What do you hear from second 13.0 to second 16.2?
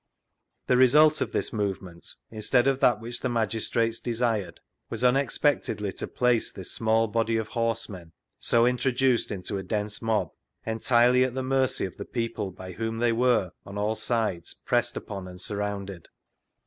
were, on all sides, pressed upon and surrounded.